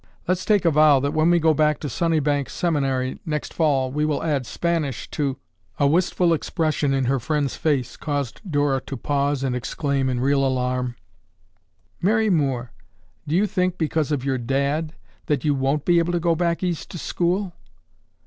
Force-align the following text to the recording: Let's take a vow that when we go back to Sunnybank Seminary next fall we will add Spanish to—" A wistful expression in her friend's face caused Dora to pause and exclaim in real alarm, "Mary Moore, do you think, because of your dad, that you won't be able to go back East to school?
Let's 0.27 0.45
take 0.45 0.65
a 0.65 0.71
vow 0.71 0.99
that 0.99 1.13
when 1.13 1.29
we 1.29 1.37
go 1.39 1.53
back 1.53 1.79
to 1.81 1.87
Sunnybank 1.87 2.49
Seminary 2.49 3.19
next 3.23 3.53
fall 3.53 3.91
we 3.91 4.03
will 4.03 4.23
add 4.23 4.47
Spanish 4.47 5.07
to—" 5.11 5.37
A 5.77 5.85
wistful 5.85 6.33
expression 6.33 6.91
in 6.91 7.05
her 7.05 7.19
friend's 7.19 7.55
face 7.55 7.95
caused 7.97 8.41
Dora 8.49 8.81
to 8.87 8.97
pause 8.97 9.43
and 9.43 9.55
exclaim 9.55 10.09
in 10.09 10.19
real 10.19 10.43
alarm, 10.43 10.95
"Mary 12.01 12.31
Moore, 12.31 12.71
do 13.27 13.35
you 13.35 13.45
think, 13.45 13.77
because 13.77 14.11
of 14.11 14.25
your 14.25 14.39
dad, 14.39 14.93
that 15.27 15.45
you 15.45 15.53
won't 15.53 15.85
be 15.85 15.99
able 15.99 16.13
to 16.13 16.19
go 16.19 16.33
back 16.33 16.63
East 16.63 16.89
to 16.89 16.97
school? 16.97 17.53